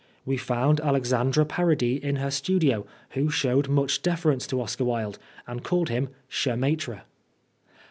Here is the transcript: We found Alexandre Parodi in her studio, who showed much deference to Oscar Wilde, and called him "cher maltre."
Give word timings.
We 0.25 0.35
found 0.35 0.79
Alexandre 0.79 1.45
Parodi 1.45 2.03
in 2.03 2.15
her 2.15 2.31
studio, 2.31 2.87
who 3.11 3.29
showed 3.29 3.69
much 3.69 4.01
deference 4.01 4.47
to 4.47 4.59
Oscar 4.59 4.83
Wilde, 4.85 5.19
and 5.45 5.63
called 5.63 5.89
him 5.89 6.09
"cher 6.27 6.57
maltre." 6.57 7.03